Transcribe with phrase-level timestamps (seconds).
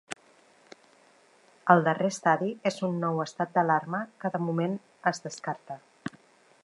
[1.73, 4.77] El darrer estadi és un nou estat d’alarma, que de moment
[5.13, 5.79] es descarta.